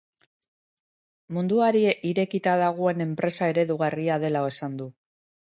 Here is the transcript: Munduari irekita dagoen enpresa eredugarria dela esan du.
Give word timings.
Munduari 1.37 1.83
irekita 2.13 2.55
dagoen 2.65 3.07
enpresa 3.07 3.51
eredugarria 3.55 4.19
dela 4.27 4.43
esan 4.55 4.81
du. 4.83 4.91